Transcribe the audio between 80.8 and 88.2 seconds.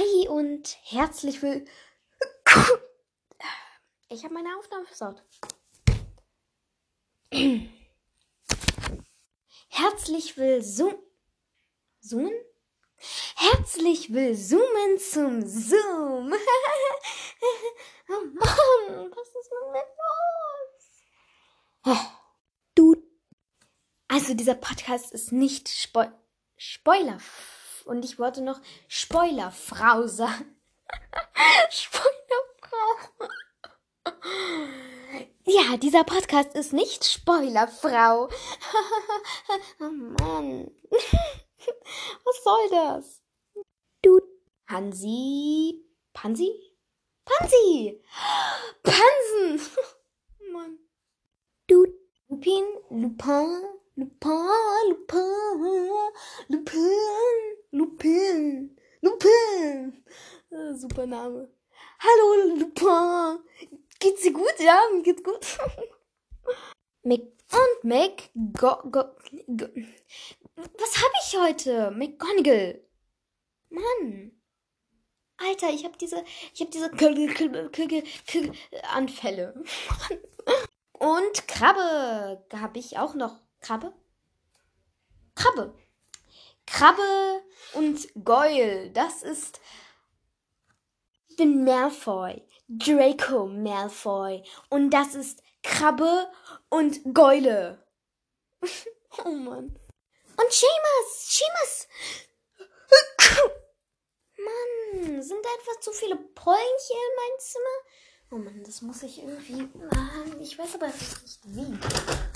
Und Krabbe. Hab ich auch noch. Krabbe? Krabbe. Krabbe und